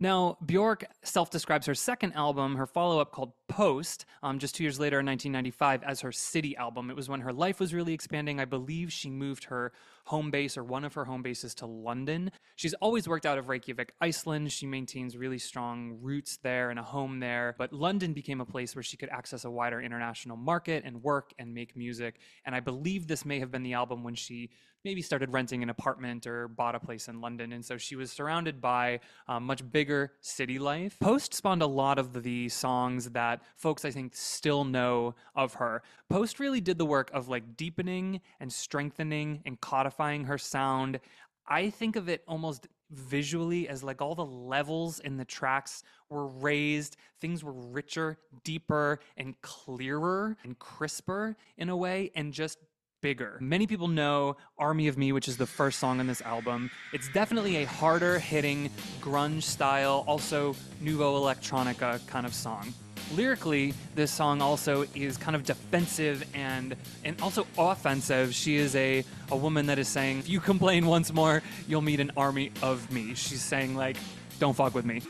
Now, 0.00 0.36
Bjork 0.44 0.84
self 1.02 1.30
describes 1.30 1.66
her 1.66 1.74
second 1.74 2.12
album, 2.12 2.56
her 2.56 2.66
follow 2.66 3.00
up 3.00 3.12
called 3.12 3.32
Post, 3.48 4.04
um, 4.22 4.38
just 4.38 4.54
two 4.54 4.64
years 4.64 4.80
later 4.80 5.00
in 5.00 5.06
1995, 5.06 5.82
as 5.82 6.00
her 6.00 6.12
city 6.12 6.56
album. 6.56 6.90
It 6.90 6.96
was 6.96 7.08
when 7.08 7.20
her 7.20 7.32
life 7.32 7.60
was 7.60 7.72
really 7.72 7.94
expanding. 7.94 8.40
I 8.40 8.44
believe 8.44 8.92
she 8.92 9.08
moved 9.08 9.44
her 9.44 9.72
home 10.04 10.30
base 10.30 10.56
or 10.56 10.64
one 10.64 10.84
of 10.84 10.94
her 10.94 11.04
home 11.04 11.22
bases 11.22 11.54
to 11.56 11.66
London. 11.66 12.30
She's 12.56 12.74
always 12.74 13.08
worked 13.08 13.26
out 13.26 13.38
of 13.38 13.48
Reykjavik, 13.48 13.92
Iceland. 14.00 14.52
She 14.52 14.66
maintains 14.66 15.16
really 15.16 15.38
strong 15.38 15.98
roots 16.00 16.38
there 16.42 16.70
and 16.70 16.78
a 16.78 16.82
home 16.82 17.20
there. 17.20 17.54
But 17.58 17.72
London 17.72 18.12
became 18.12 18.40
a 18.40 18.46
place 18.46 18.76
where 18.76 18.82
she 18.82 18.96
could 18.96 19.08
access 19.08 19.44
a 19.44 19.50
wider 19.50 19.80
international 19.80 20.36
market 20.36 20.84
and 20.84 21.02
work 21.02 21.32
and 21.38 21.54
make 21.54 21.76
music. 21.76 22.18
And 22.44 22.54
I 22.54 22.60
believe 22.60 23.06
this 23.06 23.24
may 23.24 23.38
have 23.40 23.50
been 23.50 23.62
the 23.62 23.72
album 23.72 24.04
when 24.04 24.14
she 24.14 24.50
maybe 24.84 25.00
started 25.00 25.32
renting 25.32 25.62
an 25.62 25.70
apartment 25.70 26.26
or 26.26 26.46
bought 26.46 26.74
a 26.74 26.80
place 26.80 27.08
in 27.08 27.20
London. 27.20 27.52
And 27.52 27.64
so 27.64 27.78
she 27.78 27.96
was 27.96 28.12
surrounded 28.12 28.60
by 28.60 29.00
um, 29.26 29.44
much 29.44 29.68
bigger 29.72 30.12
city 30.20 30.58
life. 30.58 30.98
Post 31.00 31.32
spawned 31.32 31.62
a 31.62 31.66
lot 31.66 31.98
of 31.98 32.22
the 32.22 32.50
songs 32.50 33.08
that 33.10 33.42
folks 33.56 33.86
I 33.86 33.90
think 33.90 34.14
still 34.14 34.64
know 34.64 35.14
of 35.34 35.54
her. 35.54 35.82
Post 36.10 36.38
really 36.38 36.60
did 36.60 36.76
the 36.76 36.84
work 36.84 37.10
of 37.14 37.28
like 37.28 37.56
deepening 37.56 38.20
and 38.40 38.52
strengthening 38.52 39.40
and 39.46 39.58
codifying 39.58 39.93
her 39.98 40.38
sound. 40.38 41.00
I 41.46 41.70
think 41.70 41.96
of 41.96 42.08
it 42.08 42.22
almost 42.26 42.68
visually 42.90 43.68
as 43.68 43.82
like 43.82 44.00
all 44.00 44.14
the 44.14 44.24
levels 44.24 45.00
in 45.00 45.16
the 45.16 45.24
tracks 45.24 45.82
were 46.08 46.26
raised, 46.26 46.96
things 47.20 47.42
were 47.42 47.52
richer, 47.52 48.18
deeper, 48.44 49.00
and 49.16 49.40
clearer 49.42 50.36
and 50.44 50.58
crisper 50.58 51.36
in 51.56 51.68
a 51.68 51.76
way, 51.76 52.10
and 52.14 52.32
just 52.32 52.58
bigger. 53.02 53.36
Many 53.40 53.66
people 53.66 53.88
know 53.88 54.36
Army 54.58 54.88
of 54.88 54.96
Me, 54.96 55.12
which 55.12 55.28
is 55.28 55.36
the 55.36 55.46
first 55.46 55.78
song 55.78 56.00
on 56.00 56.06
this 56.06 56.22
album. 56.22 56.70
It's 56.92 57.08
definitely 57.12 57.56
a 57.56 57.66
harder 57.66 58.18
hitting, 58.18 58.70
grunge 59.00 59.42
style, 59.42 60.04
also 60.06 60.56
nouveau 60.80 61.20
electronica 61.20 62.06
kind 62.06 62.24
of 62.24 62.34
song. 62.34 62.72
Lyrically, 63.12 63.74
this 63.94 64.10
song 64.10 64.40
also 64.40 64.86
is 64.94 65.16
kind 65.16 65.36
of 65.36 65.44
defensive 65.44 66.24
and 66.34 66.74
and 67.04 67.20
also 67.20 67.46
offensive. 67.58 68.34
She 68.34 68.56
is 68.56 68.74
a, 68.74 69.04
a 69.30 69.36
woman 69.36 69.66
that 69.66 69.78
is 69.78 69.88
saying, 69.88 70.20
if 70.20 70.28
you 70.28 70.40
complain 70.40 70.86
once 70.86 71.12
more, 71.12 71.42
you'll 71.68 71.82
meet 71.82 72.00
an 72.00 72.10
army 72.16 72.50
of 72.62 72.90
me. 72.90 73.14
She's 73.14 73.42
saying 73.42 73.76
like, 73.76 73.96
don't 74.40 74.54
fuck 74.54 74.74
with 74.74 74.84
me. 74.84 75.02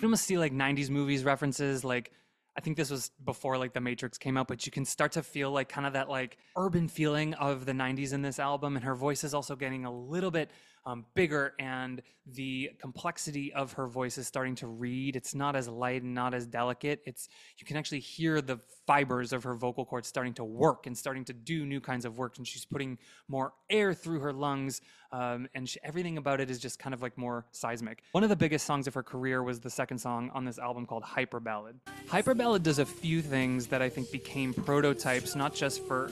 You 0.00 0.08
almost 0.08 0.24
see 0.24 0.36
like 0.36 0.52
90s 0.52 0.90
movies 0.90 1.24
references, 1.24 1.82
like 1.82 2.12
I 2.56 2.60
think 2.60 2.76
this 2.76 2.90
was 2.90 3.10
before 3.24 3.58
like 3.58 3.72
The 3.72 3.80
Matrix 3.80 4.16
came 4.16 4.36
out, 4.36 4.46
but 4.46 4.64
you 4.64 4.70
can 4.70 4.84
start 4.84 5.12
to 5.12 5.22
feel 5.22 5.50
like 5.50 5.68
kind 5.68 5.86
of 5.86 5.94
that 5.94 6.08
like 6.08 6.38
urban 6.56 6.88
feeling 6.88 7.34
of 7.34 7.66
the 7.66 7.72
90s 7.72 8.12
in 8.12 8.22
this 8.22 8.38
album. 8.38 8.76
And 8.76 8.84
her 8.84 8.94
voice 8.94 9.24
is 9.24 9.34
also 9.34 9.56
getting 9.56 9.84
a 9.84 9.92
little 9.92 10.30
bit 10.30 10.50
um, 10.86 11.06
bigger 11.14 11.54
and 11.58 12.02
the 12.26 12.70
complexity 12.78 13.52
of 13.54 13.72
her 13.72 13.86
voice 13.86 14.18
is 14.18 14.26
starting 14.26 14.54
to 14.56 14.66
read. 14.66 15.16
It's 15.16 15.34
not 15.34 15.56
as 15.56 15.66
light 15.68 16.02
and 16.02 16.14
not 16.14 16.34
as 16.34 16.46
delicate. 16.46 17.00
It's 17.06 17.28
you 17.58 17.66
can 17.66 17.76
actually 17.76 18.00
hear 18.00 18.40
the 18.40 18.58
fibers 18.86 19.32
of 19.32 19.44
her 19.44 19.54
vocal 19.54 19.84
cords 19.84 20.08
starting 20.08 20.34
to 20.34 20.44
work 20.44 20.86
and 20.86 20.96
starting 20.96 21.24
to 21.24 21.32
do 21.32 21.64
new 21.64 21.80
kinds 21.80 22.04
of 22.04 22.18
work. 22.18 22.36
And 22.36 22.46
she's 22.46 22.66
putting 22.66 22.98
more 23.28 23.54
air 23.70 23.94
through 23.94 24.20
her 24.20 24.32
lungs, 24.32 24.80
um, 25.14 25.48
and 25.54 25.68
she, 25.68 25.78
everything 25.84 26.18
about 26.18 26.40
it 26.40 26.50
is 26.50 26.58
just 26.58 26.80
kind 26.80 26.92
of 26.92 27.00
like 27.00 27.16
more 27.16 27.44
seismic. 27.52 28.02
One 28.10 28.24
of 28.24 28.30
the 28.30 28.36
biggest 28.36 28.66
songs 28.66 28.88
of 28.88 28.94
her 28.94 29.02
career 29.04 29.44
was 29.44 29.60
the 29.60 29.70
second 29.70 29.98
song 29.98 30.28
on 30.34 30.44
this 30.44 30.58
album 30.58 30.86
called 30.86 31.04
Hyper 31.04 31.38
Ballad. 31.38 31.78
Hyper 32.08 32.34
Ballad 32.34 32.64
does 32.64 32.80
a 32.80 32.84
few 32.84 33.22
things 33.22 33.68
that 33.68 33.80
I 33.80 33.88
think 33.88 34.10
became 34.10 34.52
prototypes, 34.52 35.36
not 35.36 35.54
just 35.54 35.86
for 35.86 36.10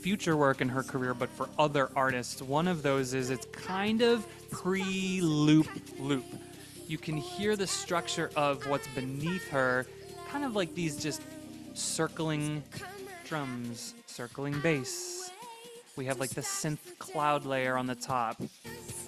future 0.00 0.34
work 0.34 0.62
in 0.62 0.68
her 0.70 0.82
career, 0.82 1.12
but 1.12 1.28
for 1.28 1.50
other 1.58 1.90
artists. 1.94 2.40
One 2.40 2.68
of 2.68 2.82
those 2.82 3.12
is 3.12 3.28
it's 3.28 3.44
kind 3.52 4.00
of 4.00 4.26
pre 4.50 5.20
loop 5.20 5.68
loop. 5.98 6.24
You 6.86 6.96
can 6.96 7.18
hear 7.18 7.54
the 7.54 7.66
structure 7.66 8.30
of 8.34 8.66
what's 8.66 8.88
beneath 8.94 9.46
her, 9.50 9.84
kind 10.30 10.46
of 10.46 10.56
like 10.56 10.74
these 10.74 10.96
just 10.96 11.20
circling 11.74 12.62
drums, 13.26 13.92
circling 14.06 14.58
bass. 14.60 15.27
We 15.98 16.04
have 16.04 16.20
like 16.20 16.30
the 16.30 16.42
synth 16.42 16.96
cloud 17.00 17.44
layer 17.44 17.76
on 17.76 17.88
the 17.88 17.96
top. 17.96 18.40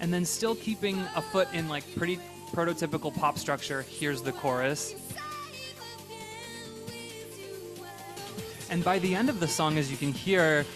And 0.00 0.12
then 0.12 0.24
still 0.24 0.56
keeping 0.56 0.98
a 1.14 1.22
foot 1.22 1.46
in 1.54 1.68
like 1.68 1.84
pretty 1.94 2.18
prototypical 2.50 3.14
pop 3.14 3.38
structure, 3.38 3.82
here's 3.82 4.22
the 4.22 4.32
chorus. 4.32 4.96
And 8.70 8.82
by 8.82 8.98
the 8.98 9.14
end 9.14 9.28
of 9.28 9.38
the 9.38 9.46
song, 9.46 9.78
as 9.78 9.88
you 9.88 9.96
can 9.96 10.12
hear, 10.12 10.66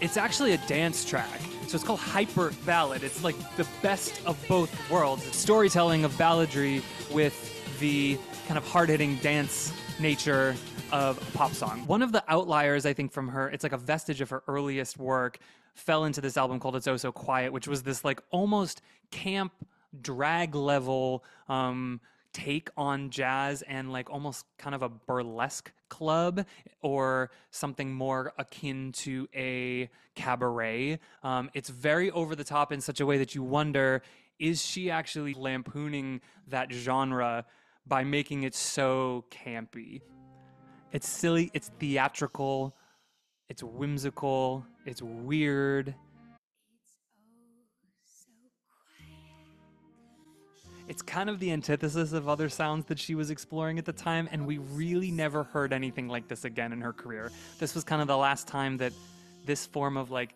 it's 0.00 0.16
actually 0.16 0.54
a 0.54 0.58
dance 0.66 1.04
track. 1.04 1.40
So 1.68 1.76
it's 1.76 1.84
called 1.84 2.00
Hyper 2.00 2.52
Ballad. 2.66 3.04
It's 3.04 3.22
like 3.22 3.36
the 3.56 3.66
best 3.80 4.20
of 4.26 4.36
both 4.48 4.90
worlds. 4.90 5.24
It's 5.24 5.36
storytelling 5.36 6.02
of 6.02 6.12
balladry 6.14 6.82
with 7.12 7.78
the 7.78 8.18
kind 8.48 8.58
of 8.58 8.66
hard 8.66 8.88
hitting 8.88 9.16
dance 9.18 9.72
nature 10.00 10.56
of 10.90 11.16
a 11.18 11.38
pop 11.38 11.52
song. 11.52 11.86
One 11.86 12.02
of 12.02 12.10
the 12.10 12.24
outliers, 12.26 12.86
I 12.86 12.92
think, 12.92 13.12
from 13.12 13.28
her, 13.28 13.48
it's 13.50 13.62
like 13.62 13.72
a 13.72 13.78
vestige 13.78 14.20
of 14.20 14.30
her 14.30 14.42
earliest 14.48 14.98
work, 14.98 15.38
fell 15.74 16.04
into 16.04 16.20
this 16.20 16.36
album 16.36 16.60
called 16.60 16.76
It's 16.76 16.86
Oh 16.86 16.96
So 16.96 17.12
Quiet, 17.12 17.52
which 17.52 17.68
was 17.68 17.82
this 17.82 18.04
like 18.04 18.20
almost 18.30 18.82
camp 19.10 19.52
drag 20.00 20.54
level 20.54 21.24
um, 21.48 22.00
take 22.32 22.70
on 22.76 23.10
jazz 23.10 23.62
and 23.62 23.92
like 23.92 24.08
almost 24.10 24.44
kind 24.58 24.74
of 24.74 24.82
a 24.82 24.88
burlesque 24.88 25.72
club 25.88 26.46
or 26.82 27.30
something 27.50 27.92
more 27.92 28.32
akin 28.38 28.92
to 28.92 29.28
a 29.34 29.90
cabaret. 30.14 30.98
Um, 31.22 31.50
it's 31.54 31.68
very 31.68 32.10
over 32.12 32.36
the 32.36 32.44
top 32.44 32.72
in 32.72 32.80
such 32.80 33.00
a 33.00 33.06
way 33.06 33.18
that 33.18 33.34
you 33.34 33.42
wonder 33.42 34.02
is 34.38 34.64
she 34.64 34.90
actually 34.90 35.34
lampooning 35.34 36.22
that 36.48 36.72
genre 36.72 37.44
by 37.86 38.04
making 38.04 38.44
it 38.44 38.54
so 38.54 39.26
campy? 39.30 40.00
It's 40.92 41.08
silly, 41.08 41.50
it's 41.52 41.70
theatrical, 41.78 42.74
it's 43.50 43.62
whimsical, 43.62 44.64
it's 44.86 45.02
weird 45.02 45.94
It's 50.90 51.02
kind 51.02 51.30
of 51.30 51.38
the 51.38 51.52
antithesis 51.52 52.12
of 52.12 52.28
other 52.28 52.48
sounds 52.48 52.86
that 52.86 52.98
she 52.98 53.14
was 53.14 53.30
exploring 53.30 53.78
at 53.78 53.84
the 53.84 53.92
time, 53.92 54.28
and 54.32 54.44
we 54.44 54.58
really 54.58 55.12
never 55.12 55.44
heard 55.44 55.72
anything 55.72 56.08
like 56.08 56.26
this 56.26 56.44
again 56.44 56.72
in 56.72 56.80
her 56.80 56.92
career. 56.92 57.30
This 57.60 57.76
was 57.76 57.84
kind 57.84 58.02
of 58.02 58.08
the 58.08 58.16
last 58.16 58.48
time 58.48 58.76
that 58.78 58.92
this 59.46 59.66
form 59.66 59.96
of 59.96 60.10
like 60.10 60.34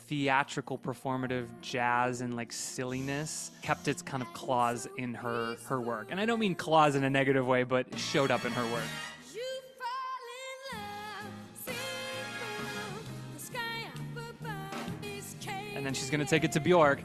theatrical 0.00 0.76
performative 0.76 1.46
jazz 1.62 2.20
and 2.20 2.36
like 2.36 2.52
silliness 2.52 3.52
kept 3.62 3.88
its 3.88 4.02
kind 4.02 4.22
of 4.22 4.30
claws 4.34 4.86
in 4.98 5.14
her 5.14 5.56
her 5.64 5.80
work. 5.80 6.08
And 6.10 6.20
I 6.20 6.26
don't 6.26 6.40
mean 6.40 6.54
claws 6.54 6.94
in 6.94 7.02
a 7.02 7.10
negative 7.10 7.46
way, 7.46 7.62
but 7.62 7.86
showed 7.98 8.30
up 8.30 8.44
in 8.44 8.52
her 8.52 8.72
work. 8.74 8.84
And 15.86 15.94
then 15.94 16.00
she's 16.00 16.10
going 16.10 16.18
to 16.18 16.26
take 16.26 16.42
it 16.42 16.50
to 16.50 16.58
Bjork. 16.58 16.98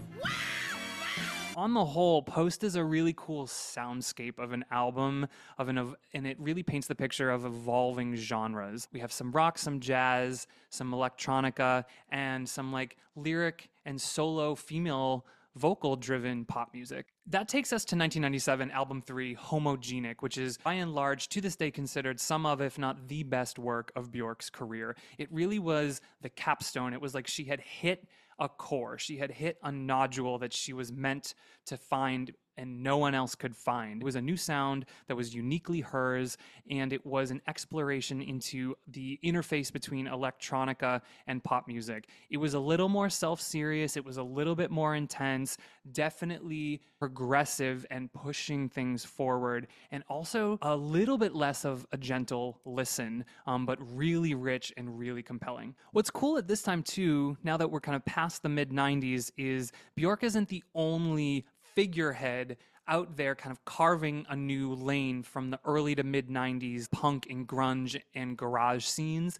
On 1.56 1.76
the 1.76 1.86
whole, 1.86 2.24
Post 2.24 2.64
is 2.64 2.76
a 2.76 2.84
really 2.84 3.14
cool 3.16 3.46
soundscape 3.46 4.40
of 4.40 4.54
an 4.54 4.66
album 4.72 5.28
of 5.60 5.70
an 5.70 5.94
and 6.16 6.26
it 6.26 6.36
really 6.40 6.64
paints 6.64 6.88
the 6.88 6.96
picture 6.96 7.30
of 7.30 7.46
evolving 7.46 8.16
genres. 8.16 8.88
We 8.92 9.00
have 9.02 9.12
some 9.12 9.32
rock, 9.34 9.60
some 9.60 9.82
jazz, 9.82 10.48
some 10.72 10.92
electronica, 10.94 11.86
and 12.10 12.50
some 12.50 12.72
like 12.72 12.98
lyric 13.16 13.70
and 13.86 14.02
solo 14.02 14.56
female 14.56 15.28
vocal 15.56 15.96
driven 15.96 16.46
pop 16.46 16.74
music. 16.74 17.08
That 17.28 17.48
takes 17.48 17.72
us 17.74 17.86
to 17.86 17.96
1997, 17.96 18.72
album 18.72 19.04
three, 19.06 19.36
Homogenic, 19.36 20.16
which 20.22 20.40
is 20.40 20.58
by 20.58 20.74
and 20.74 20.96
large 20.96 21.30
to 21.30 21.42
this 21.42 21.56
day 21.56 21.70
considered 21.70 22.20
some 22.20 22.48
of, 22.48 22.62
if 22.62 22.80
not 22.80 23.08
the 23.08 23.22
best 23.24 23.60
work 23.60 23.92
of 23.96 24.12
Bjork's 24.12 24.50
career. 24.50 24.96
It 25.20 25.32
really 25.32 25.60
was 25.60 26.02
the 26.22 26.30
capstone. 26.30 26.94
It 26.94 27.02
was 27.02 27.14
like 27.14 27.28
she 27.28 27.44
had 27.44 27.60
hit 27.60 28.08
a 28.42 28.50
core. 28.50 28.98
She 28.98 29.18
had 29.18 29.32
hit 29.32 29.58
a 29.64 29.72
nodule 29.72 30.40
that 30.40 30.52
she 30.52 30.74
was 30.74 30.92
meant 30.92 31.36
to 31.68 31.78
find 31.78 32.32
and 32.62 32.84
no 32.84 32.98
one 32.98 33.16
else 33.16 33.34
could 33.34 33.56
find. 33.56 34.02
It 34.02 34.06
was 34.06 34.16
a 34.16 34.22
new 34.22 34.38
sound 34.38 34.86
that 35.08 35.16
was 35.16 35.34
uniquely 35.34 35.82
hers, 35.82 36.38
and 36.70 36.94
it 36.94 37.04
was 37.04 37.32
an 37.32 37.42
exploration 37.48 38.22
into 38.22 38.76
the 38.88 39.20
interface 39.26 39.74
between 39.74 40.06
electronica 40.06 41.02
and 41.26 41.44
pop 41.44 41.68
music. 41.68 42.08
It 42.30 42.38
was 42.38 42.54
a 42.54 42.60
little 42.60 42.88
more 42.88 43.10
self 43.10 43.42
serious, 43.42 43.98
it 43.98 44.06
was 44.06 44.18
a 44.18 44.24
little 44.24 44.56
bit 44.56 44.70
more 44.70 44.96
intense, 44.96 45.58
definitely 45.92 46.82
progressive 47.00 47.84
and 47.90 48.14
pushing 48.14 48.70
things 48.70 49.04
forward, 49.04 49.68
and 49.90 50.04
also 50.08 50.60
a 50.62 50.76
little 50.76 51.18
bit 51.18 51.34
less 51.34 51.66
of 51.66 51.88
a 51.92 51.98
gentle 51.98 52.60
listen, 52.64 53.26
um, 53.48 53.66
but 53.66 53.80
really 53.98 54.36
rich 54.36 54.72
and 54.78 55.00
really 55.00 55.24
compelling. 55.24 55.74
What's 55.94 56.12
cool 56.12 56.38
at 56.38 56.48
this 56.48 56.62
time, 56.62 56.84
too, 56.84 57.38
now 57.44 57.58
that 57.58 57.72
we're 57.72 57.82
kind 57.82 57.96
of 57.96 58.06
past 58.06 58.44
the 58.44 58.50
mid 58.50 58.70
90s, 58.70 59.32
is 59.36 59.72
Bjork 59.96 60.24
isn't 60.24 60.48
the 60.48 60.64
only 60.76 61.46
figurehead 61.76 62.58
out 62.88 63.16
there 63.16 63.36
kind 63.36 63.52
of 63.52 63.64
carving 63.66 64.26
a 64.30 64.36
new 64.36 64.74
lane 64.74 65.24
from 65.24 65.50
the 65.52 65.60
early 65.66 65.96
to 65.96 66.04
mid 66.04 66.30
90s 66.30 66.90
punk 66.92 67.28
and 67.30 67.48
grunge 67.48 68.00
and 68.14 68.38
garage 68.38 68.86
scenes. 68.86 69.40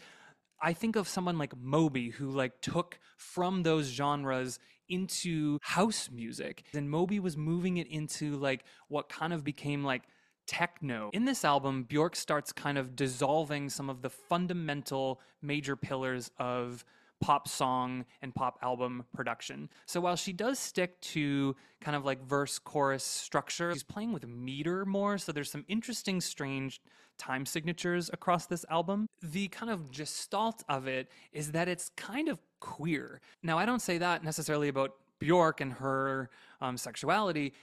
I 0.62 0.74
think 0.74 0.96
of 0.96 1.08
someone 1.08 1.38
like 1.38 1.58
Moby 1.58 2.10
who 2.10 2.30
like 2.30 2.62
took 2.62 3.00
from 3.18 3.64
those 3.64 3.88
genres 3.88 4.60
into 4.88 5.58
house 5.62 6.10
music 6.12 6.64
and 6.74 6.90
Moby 6.90 7.20
was 7.20 7.36
moving 7.36 7.78
it 7.78 7.88
into 7.88 8.36
like 8.36 8.64
what 8.90 9.10
kind 9.10 9.34
of 9.34 9.44
became 9.44 9.84
like 9.84 10.04
techno. 10.48 11.10
In 11.14 11.26
this 11.26 11.46
album, 11.46 11.84
Bjork 11.84 12.16
starts 12.16 12.52
kind 12.52 12.78
of 12.78 12.96
dissolving 12.96 13.70
some 13.70 13.90
of 13.90 14.02
the 14.02 14.10
fundamental 14.10 15.22
major 15.42 15.76
pillars 15.76 16.30
of 16.38 16.84
pop 17.22 17.48
song 17.48 18.06
and 18.22 18.36
pop 18.36 18.58
album 18.62 19.06
production. 19.14 19.70
So 19.86 20.02
while 20.02 20.16
she 20.16 20.34
does 20.34 20.60
stick 20.60 21.00
to 21.02 21.56
kind 21.80 21.96
of 21.96 22.04
like 22.04 22.26
verse 22.26 22.60
chorus 22.60 23.04
structure, 23.04 23.72
she's 23.72 23.84
playing 23.84 24.12
with 24.12 24.28
meter 24.28 24.86
more. 24.86 25.18
So 25.18 25.32
there's 25.32 25.52
some 25.52 25.66
interesting, 25.68 26.20
strange 26.20 26.82
time 27.18 27.46
signatures 27.46 28.10
across 28.12 28.48
this 28.48 28.66
album. 28.70 29.08
The 29.22 29.48
kind 29.50 29.72
of 29.72 29.92
gestalt 29.92 30.64
of 30.68 30.88
it 30.88 31.10
is 31.32 31.52
that 31.52 31.68
it's 31.68 31.92
kind 31.96 32.28
of 32.28 32.40
queer. 32.60 33.22
Now, 33.44 33.58
I 33.58 33.66
don't 33.66 33.82
say 33.82 34.00
that 34.00 34.24
necessarily 34.24 34.68
about 34.68 34.96
Bjork 35.20 35.62
and 35.62 35.74
her 35.74 36.32
um, 36.60 36.78
sexuality, 36.78 37.54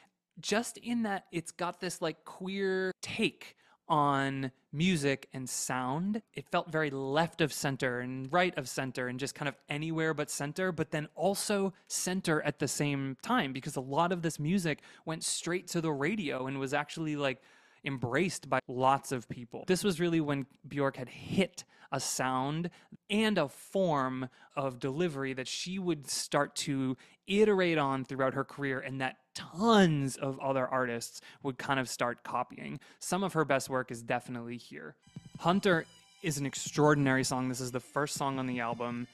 just 0.40 0.78
in 0.78 1.02
that 1.02 1.26
it's 1.32 1.50
got 1.50 1.80
this 1.80 2.00
like 2.00 2.24
queer 2.24 2.92
take 3.02 3.56
on 3.88 4.50
music 4.72 5.28
and 5.32 5.48
sound. 5.48 6.22
It 6.34 6.46
felt 6.50 6.70
very 6.70 6.90
left 6.90 7.40
of 7.40 7.52
center 7.52 8.00
and 8.00 8.30
right 8.32 8.56
of 8.58 8.68
center 8.68 9.08
and 9.08 9.18
just 9.18 9.34
kind 9.34 9.48
of 9.48 9.56
anywhere 9.68 10.14
but 10.14 10.30
center, 10.30 10.72
but 10.72 10.90
then 10.90 11.08
also 11.14 11.72
center 11.86 12.42
at 12.42 12.58
the 12.58 12.68
same 12.68 13.16
time 13.22 13.52
because 13.52 13.76
a 13.76 13.80
lot 13.80 14.12
of 14.12 14.22
this 14.22 14.38
music 14.38 14.80
went 15.04 15.24
straight 15.24 15.66
to 15.68 15.80
the 15.80 15.92
radio 15.92 16.46
and 16.46 16.58
was 16.58 16.74
actually 16.74 17.16
like 17.16 17.40
embraced 17.84 18.48
by 18.48 18.60
lots 18.68 19.12
of 19.12 19.28
people. 19.28 19.64
This 19.66 19.84
was 19.84 20.00
really 20.00 20.20
when 20.20 20.46
Bjork 20.66 20.96
had 20.96 21.08
hit 21.08 21.64
a 21.90 22.00
sound 22.00 22.70
and 23.08 23.38
a 23.38 23.48
form 23.48 24.28
of 24.56 24.78
delivery 24.78 25.32
that 25.32 25.48
she 25.48 25.78
would 25.78 26.08
start 26.08 26.54
to 26.54 26.96
iterate 27.28 27.78
on 27.78 28.04
throughout 28.04 28.34
her 28.34 28.44
career 28.44 28.80
and 28.80 29.00
that 29.00 29.16
tons 29.34 30.16
of 30.16 30.40
other 30.40 30.66
artists 30.66 31.20
would 31.42 31.58
kind 31.58 31.78
of 31.78 31.88
start 31.88 32.24
copying. 32.24 32.80
Some 32.98 33.22
of 33.22 33.34
her 33.34 33.44
best 33.44 33.68
work 33.68 33.90
is 33.90 34.02
definitely 34.02 34.56
here. 34.56 34.96
Hunter 35.38 35.86
is 36.22 36.38
an 36.38 36.46
extraordinary 36.46 37.22
song. 37.22 37.48
This 37.48 37.60
is 37.60 37.70
the 37.70 37.80
first 37.80 38.16
song 38.16 38.38
on 38.38 38.46
the 38.46 38.60
album. 38.60 39.06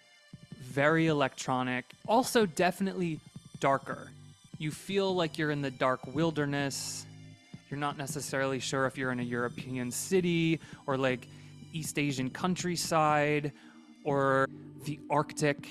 Very 0.63 1.09
electronic, 1.09 1.85
also 2.07 2.47
definitely 2.47 3.21
darker. 3.61 4.11
You 4.59 4.71
feel 4.71 5.15
like 5.15 5.37
you're 5.37 5.51
in 5.51 5.61
the 5.61 5.71
dark 5.71 6.01
wilderness. 6.15 7.07
You're 7.71 7.81
not 7.81 7.99
necessarily 7.99 8.61
sure 8.61 8.87
if 8.87 8.97
you're 8.97 9.13
in 9.13 9.21
a 9.21 9.25
European 9.25 9.91
city 9.91 10.61
or 10.87 10.97
like 10.97 11.27
East 11.73 11.99
Asian 11.99 12.31
countryside 12.31 13.53
or 14.05 14.49
the 14.85 14.99
Arctic. 15.11 15.67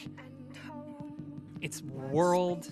It's 1.63 1.81
world, 1.81 2.67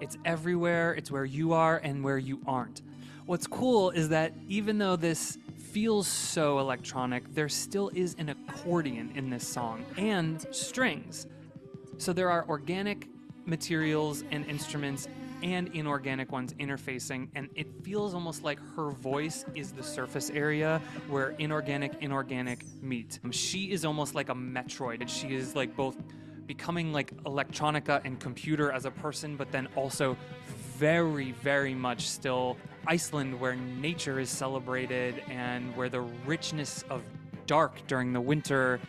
it's 0.00 0.18
everywhere, 0.24 0.92
it's 0.92 1.08
where 1.08 1.24
you 1.24 1.52
are 1.52 1.76
and 1.76 2.02
where 2.02 2.18
you 2.18 2.40
aren't. 2.48 2.82
What's 3.26 3.46
cool 3.46 3.90
is 3.90 4.08
that 4.08 4.32
even 4.48 4.76
though 4.76 4.96
this 4.96 5.38
feels 5.56 6.08
so 6.08 6.58
electronic, 6.58 7.32
there 7.32 7.48
still 7.48 7.90
is 7.94 8.16
an 8.18 8.30
accordion 8.30 9.12
in 9.14 9.30
this 9.30 9.46
song 9.46 9.84
and 9.96 10.44
strings. 10.50 11.28
So 11.98 12.12
there 12.12 12.28
are 12.28 12.44
organic 12.48 13.06
materials 13.46 14.24
and 14.32 14.44
instruments 14.46 15.06
and 15.44 15.68
inorganic 15.68 16.32
ones 16.32 16.52
interfacing, 16.54 17.28
and 17.36 17.48
it 17.54 17.68
feels 17.84 18.14
almost 18.14 18.42
like 18.42 18.58
her 18.74 18.90
voice 18.90 19.44
is 19.54 19.70
the 19.70 19.82
surface 19.84 20.30
area 20.30 20.82
where 21.08 21.36
inorganic, 21.38 21.92
inorganic 22.00 22.64
meet. 22.82 23.20
She 23.30 23.70
is 23.70 23.84
almost 23.84 24.16
like 24.16 24.28
a 24.28 24.34
Metroid. 24.34 25.02
And 25.02 25.08
she 25.08 25.36
is 25.36 25.54
like 25.54 25.76
both 25.76 25.96
becoming 26.48 26.92
like 26.92 27.14
electronica 27.22 28.00
and 28.04 28.18
computer 28.18 28.72
as 28.72 28.86
a 28.86 28.90
person, 28.90 29.36
but 29.36 29.52
then 29.52 29.68
also 29.76 30.16
very, 30.76 31.32
very 31.32 31.74
much 31.74 32.08
still 32.08 32.56
Iceland, 32.86 33.38
where 33.38 33.54
nature 33.54 34.18
is 34.18 34.30
celebrated 34.30 35.22
and 35.28 35.76
where 35.76 35.88
the 35.88 36.00
richness 36.00 36.84
of 36.90 37.02
dark 37.46 37.86
during 37.86 38.12
the 38.12 38.20
winter 38.20 38.80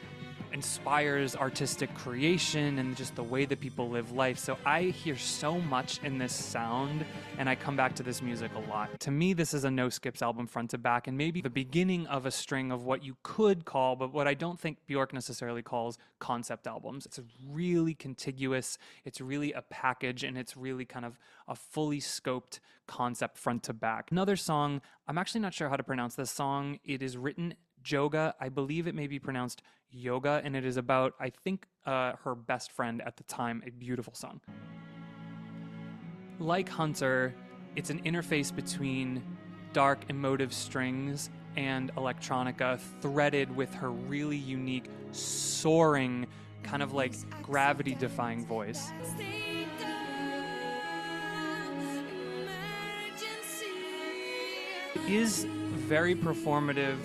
inspires 0.54 1.36
artistic 1.36 1.94
creation 1.94 2.80
and 2.80 2.96
just 2.96 3.16
the 3.16 3.24
way 3.24 3.46
that 3.46 3.60
people 3.60 3.90
live 3.90 4.12
life. 4.12 4.38
So 4.38 4.58
I 4.66 4.84
hear 4.84 5.18
so 5.18 5.60
much 5.60 6.00
in 6.04 6.18
this 6.18 6.34
sound 6.34 7.06
and 7.38 7.50
I 7.50 7.56
come 7.56 7.76
back 7.76 7.96
to 7.96 8.04
this 8.04 8.22
music 8.22 8.52
a 8.56 8.70
lot. 8.70 9.00
To 9.02 9.12
me, 9.12 9.34
this 9.34 9.54
is 9.54 9.64
a 9.64 9.72
no 9.72 9.90
skips 9.90 10.22
album 10.22 10.48
front 10.48 10.72
to 10.72 10.78
back 10.78 11.08
and 11.08 11.18
maybe 11.18 11.42
the 11.42 11.50
beginning 11.50 12.08
of 12.08 12.26
a 12.26 12.32
string 12.32 12.72
of 12.72 12.86
what 12.86 13.04
you 13.04 13.16
could 13.24 13.66
call, 13.66 13.96
but 13.96 14.14
what 14.14 14.28
I 14.28 14.34
don't 14.34 14.60
think 14.60 14.78
Bjork 14.88 15.14
necessarily 15.14 15.62
calls 15.62 15.98
concept 16.20 16.68
albums. 16.68 17.06
It's 17.06 17.20
really 17.48 17.94
contiguous, 17.94 18.78
it's 19.06 19.22
really 19.22 19.54
a 19.54 19.62
package, 19.62 20.24
and 20.24 20.38
it's 20.38 20.56
really 20.58 20.86
kind 20.86 21.06
of 21.06 21.18
a 21.48 21.56
fully 21.56 22.00
scoped 22.00 22.60
concept 22.88 23.38
front 23.38 23.64
to 23.64 23.74
back. 23.74 24.12
Another 24.12 24.36
song, 24.36 24.82
I'm 25.08 25.18
actually 25.18 25.42
not 25.42 25.54
sure 25.54 25.70
how 25.70 25.76
to 25.76 25.84
pronounce 25.84 26.16
this 26.16 26.32
song. 26.32 26.80
It 26.84 27.02
is 27.02 27.18
written 27.18 27.54
Joga. 27.84 28.34
I 28.40 28.50
believe 28.50 28.88
it 28.88 28.96
may 28.96 29.08
be 29.08 29.20
pronounced 29.20 29.62
yoga, 29.92 30.42
and 30.44 30.56
it 30.56 30.66
is 30.66 30.78
about, 30.78 31.14
I 31.20 31.30
think, 31.30 31.66
uh, 31.86 32.14
her 32.24 32.36
best 32.36 32.72
friend 32.72 33.02
at 33.06 33.18
the 33.18 33.24
time. 33.24 33.64
A 33.66 33.72
beautiful 33.72 34.14
song. 34.14 34.42
Like 36.40 36.70
Hunter, 36.70 37.34
it's 37.76 37.90
an 37.90 38.02
interface 38.04 38.56
between 38.56 39.24
dark 39.74 40.00
emotive 40.10 40.54
strings 40.54 41.30
and 41.56 41.94
electronica 41.96 42.80
threaded 43.02 43.56
with 43.56 43.74
her 43.74 43.92
really 43.92 44.38
unique, 44.38 44.86
soaring, 45.12 46.28
kind 46.64 46.82
of 46.82 46.94
like 46.94 47.14
gravity 47.44 47.96
defying 47.96 48.46
voice. 48.46 48.92
Is 55.08 55.46
very 55.46 56.14
performative 56.14 56.98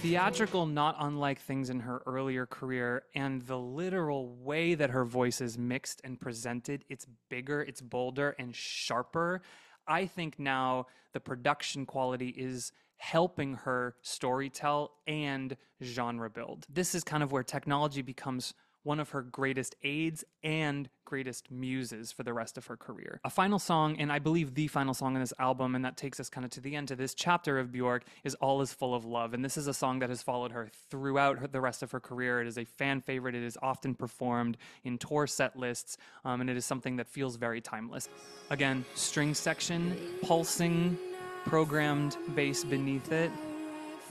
theatrical, 0.00 0.64
not 0.64 0.96
unlike 1.00 1.40
things 1.40 1.70
in 1.70 1.80
her 1.80 2.02
earlier 2.06 2.46
career, 2.46 3.02
and 3.14 3.42
the 3.42 3.58
literal 3.58 4.28
way 4.36 4.74
that 4.74 4.90
her 4.90 5.04
voice 5.04 5.40
is 5.40 5.58
mixed 5.58 6.00
and 6.04 6.20
presented, 6.20 6.84
it's 6.88 7.06
bigger, 7.28 7.62
it's 7.62 7.80
bolder, 7.80 8.36
and 8.38 8.54
sharper. 8.54 9.42
I 9.88 10.06
think 10.06 10.38
now 10.38 10.86
the 11.12 11.20
production 11.20 11.84
quality 11.84 12.28
is 12.28 12.72
helping 12.98 13.54
her 13.54 13.96
storytell 14.04 14.90
and 15.06 15.56
genre 15.82 16.30
build. 16.30 16.66
This 16.72 16.94
is 16.94 17.02
kind 17.02 17.22
of 17.22 17.32
where 17.32 17.42
technology 17.42 18.02
becomes 18.02 18.54
one 18.82 19.00
of 19.00 19.10
her 19.10 19.22
greatest 19.22 19.74
aids 19.82 20.24
and 20.42 20.88
greatest 21.04 21.50
muses 21.50 22.12
for 22.12 22.22
the 22.22 22.32
rest 22.32 22.58
of 22.58 22.66
her 22.66 22.76
career. 22.76 23.20
A 23.24 23.30
final 23.30 23.58
song, 23.58 23.96
and 23.98 24.12
I 24.12 24.18
believe 24.18 24.54
the 24.54 24.66
final 24.66 24.94
song 24.94 25.14
on 25.14 25.20
this 25.20 25.32
album, 25.38 25.74
and 25.74 25.84
that 25.84 25.96
takes 25.96 26.20
us 26.20 26.28
kind 26.28 26.44
of 26.44 26.50
to 26.52 26.60
the 26.60 26.76
end 26.76 26.88
to 26.88 26.96
this 26.96 27.14
chapter 27.14 27.58
of 27.58 27.72
Bjork, 27.72 28.04
is 28.24 28.34
All 28.36 28.60
Is 28.60 28.72
Full 28.72 28.94
of 28.94 29.04
Love. 29.04 29.32
And 29.34 29.44
this 29.44 29.56
is 29.56 29.66
a 29.66 29.74
song 29.74 30.00
that 30.00 30.10
has 30.10 30.22
followed 30.22 30.52
her 30.52 30.70
throughout 30.90 31.38
her, 31.38 31.46
the 31.46 31.60
rest 31.60 31.82
of 31.82 31.90
her 31.92 32.00
career. 32.00 32.40
It 32.40 32.46
is 32.46 32.58
a 32.58 32.64
fan 32.64 33.00
favorite, 33.00 33.34
it 33.34 33.42
is 33.42 33.56
often 33.62 33.94
performed 33.94 34.58
in 34.84 34.98
tour 34.98 35.26
set 35.26 35.56
lists, 35.56 35.96
um, 36.24 36.40
and 36.40 36.50
it 36.50 36.56
is 36.56 36.64
something 36.64 36.96
that 36.96 37.08
feels 37.08 37.36
very 37.36 37.60
timeless. 37.60 38.08
Again, 38.50 38.84
string 38.94 39.34
section, 39.34 39.96
pulsing, 40.22 40.98
programmed 41.44 42.16
bass 42.34 42.64
beneath 42.64 43.10
it, 43.12 43.30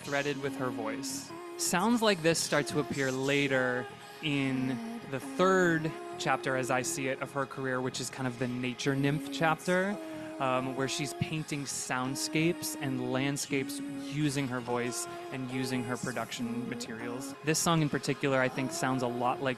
threaded 0.02 0.42
with 0.42 0.56
her 0.58 0.70
voice. 0.70 1.30
Sounds 1.58 2.02
like 2.02 2.22
this 2.24 2.40
start 2.40 2.68
to 2.68 2.80
appear 2.80 3.12
later 3.12 3.86
in 4.24 4.78
the 5.12 5.20
third 5.20 5.92
chapter, 6.18 6.58
as 6.58 6.72
I 6.72 6.82
see 6.82 7.08
it, 7.08 7.22
of 7.22 7.32
her 7.34 7.46
career, 7.46 7.82
which 7.82 8.02
is 8.02 8.10
kind 8.10 8.28
of 8.28 8.38
the 8.40 8.48
nature 8.48 8.96
nymph 8.96 9.30
chapter, 9.32 9.96
um, 10.40 10.76
where 10.76 10.88
she's 10.88 11.14
painting 11.16 11.64
soundscapes 11.66 12.78
and 12.82 13.12
landscapes 13.12 13.82
using 14.04 14.48
her 14.48 14.60
voice 14.60 15.08
and 15.32 15.50
using 15.52 15.84
her 15.84 15.98
production 15.98 16.68
materials. 16.70 17.34
This 17.44 17.60
song 17.60 17.82
in 17.82 17.90
particular, 17.90 18.40
I 18.40 18.50
think, 18.50 18.72
sounds 18.72 19.04
a 19.04 19.08
lot 19.08 19.42
like 19.42 19.58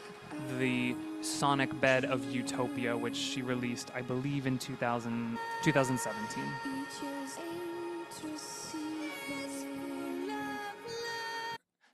the 0.58 0.96
sonic 1.22 1.80
bed 1.82 2.06
of 2.06 2.24
Utopia, 2.34 2.96
which 2.96 3.16
she 3.16 3.42
released, 3.42 3.92
I 3.94 4.02
believe, 4.02 4.48
in 4.48 4.58
2000, 4.58 5.38
2017. 5.64 6.44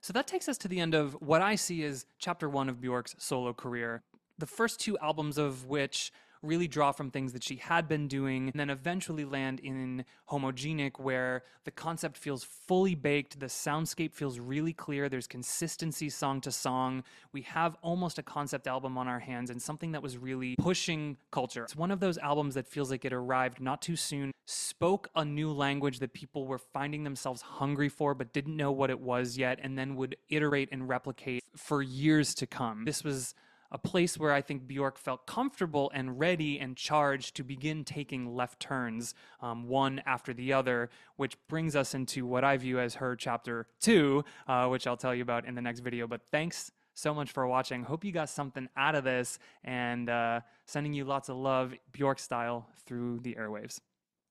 So 0.06 0.12
that 0.12 0.28
takes 0.28 0.48
us 0.48 0.56
to 0.58 0.68
the 0.68 0.78
end 0.78 0.94
of 0.94 1.14
what 1.14 1.42
I 1.42 1.56
see 1.56 1.82
as 1.82 2.06
chapter 2.16 2.48
one 2.48 2.68
of 2.68 2.80
Bjork's 2.80 3.16
solo 3.18 3.52
career. 3.52 4.04
The 4.38 4.46
first 4.46 4.78
two 4.78 4.96
albums 4.98 5.36
of 5.36 5.66
which 5.66 6.12
really 6.46 6.68
draw 6.68 6.92
from 6.92 7.10
things 7.10 7.32
that 7.32 7.42
she 7.42 7.56
had 7.56 7.88
been 7.88 8.08
doing, 8.08 8.48
and 8.48 8.58
then 8.60 8.70
eventually 8.70 9.24
land 9.24 9.60
in 9.60 10.04
Homogenic, 10.30 10.98
where 10.98 11.42
the 11.64 11.70
concept 11.70 12.16
feels 12.16 12.44
fully 12.44 12.94
baked, 12.94 13.40
the 13.40 13.46
soundscape 13.46 14.14
feels 14.14 14.38
really 14.38 14.72
clear, 14.72 15.08
there's 15.08 15.26
consistency 15.26 16.08
song 16.08 16.40
to 16.40 16.52
song. 16.52 17.02
We 17.32 17.42
have 17.42 17.76
almost 17.82 18.18
a 18.18 18.22
concept 18.22 18.66
album 18.66 18.96
on 18.96 19.08
our 19.08 19.20
hands 19.20 19.50
and 19.50 19.60
something 19.60 19.92
that 19.92 20.02
was 20.02 20.16
really 20.16 20.56
pushing 20.56 21.16
culture. 21.30 21.64
It's 21.64 21.76
one 21.76 21.90
of 21.90 22.00
those 22.00 22.18
albums 22.18 22.54
that 22.54 22.66
feels 22.66 22.90
like 22.90 23.04
it 23.04 23.12
arrived 23.12 23.60
not 23.60 23.82
too 23.82 23.96
soon, 23.96 24.32
spoke 24.46 25.08
a 25.16 25.24
new 25.24 25.52
language 25.52 25.98
that 25.98 26.12
people 26.12 26.46
were 26.46 26.58
finding 26.58 27.04
themselves 27.04 27.42
hungry 27.42 27.88
for 27.88 28.14
but 28.14 28.32
didn't 28.32 28.56
know 28.56 28.72
what 28.72 28.90
it 28.90 29.00
was 29.00 29.36
yet, 29.36 29.58
and 29.62 29.78
then 29.78 29.96
would 29.96 30.16
iterate 30.28 30.68
and 30.72 30.88
replicate 30.88 31.42
for 31.56 31.82
years 31.82 32.34
to 32.34 32.46
come. 32.46 32.84
This 32.84 33.02
was 33.02 33.34
a 33.70 33.78
place 33.78 34.18
where 34.18 34.32
I 34.32 34.40
think 34.40 34.66
Bjork 34.66 34.98
felt 34.98 35.26
comfortable 35.26 35.90
and 35.94 36.18
ready 36.18 36.58
and 36.58 36.76
charged 36.76 37.36
to 37.36 37.44
begin 37.44 37.84
taking 37.84 38.34
left 38.34 38.60
turns, 38.60 39.14
um, 39.40 39.68
one 39.68 40.02
after 40.06 40.32
the 40.32 40.52
other, 40.52 40.90
which 41.16 41.36
brings 41.48 41.76
us 41.76 41.94
into 41.94 42.26
what 42.26 42.44
I 42.44 42.56
view 42.56 42.78
as 42.78 42.94
her 42.96 43.16
chapter 43.16 43.66
two, 43.80 44.24
uh, 44.46 44.68
which 44.68 44.86
I'll 44.86 44.96
tell 44.96 45.14
you 45.14 45.22
about 45.22 45.46
in 45.46 45.54
the 45.54 45.62
next 45.62 45.80
video. 45.80 46.06
But 46.06 46.22
thanks 46.30 46.70
so 46.94 47.12
much 47.12 47.30
for 47.30 47.46
watching. 47.46 47.82
Hope 47.82 48.04
you 48.04 48.12
got 48.12 48.28
something 48.28 48.68
out 48.76 48.94
of 48.94 49.04
this 49.04 49.38
and 49.62 50.08
uh, 50.08 50.40
sending 50.64 50.94
you 50.94 51.04
lots 51.04 51.28
of 51.28 51.36
love, 51.36 51.74
Bjork 51.92 52.18
style, 52.18 52.68
through 52.86 53.20
the 53.20 53.34
airwaves. 53.34 53.80